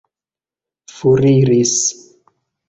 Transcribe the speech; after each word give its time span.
foriris 0.95 1.77